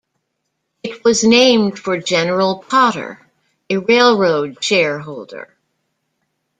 [0.81, 3.21] It was named for General Potter,
[3.69, 5.55] a railroad shareholder.